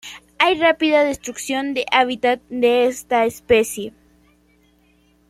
[0.39, 3.93] Hay rápida destrucción de hábitat de esta especie.